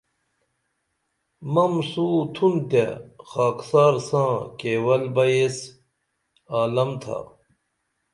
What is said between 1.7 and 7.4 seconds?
سو تُھن تے خاکسار ساں کیول بئی ایس عالم تھا